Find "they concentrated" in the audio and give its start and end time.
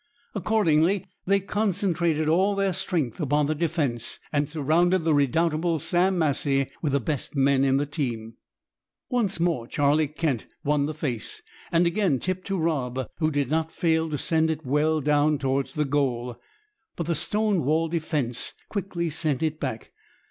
1.27-2.27